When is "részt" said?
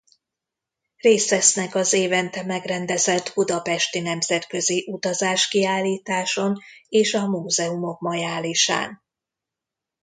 0.97-1.29